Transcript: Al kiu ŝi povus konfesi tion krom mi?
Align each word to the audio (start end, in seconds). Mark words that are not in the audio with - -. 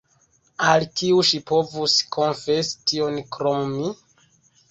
Al 0.69 0.85
kiu 1.01 1.19
ŝi 1.31 1.39
povus 1.51 1.97
konfesi 2.17 2.79
tion 2.93 3.19
krom 3.37 3.71
mi? 3.77 3.93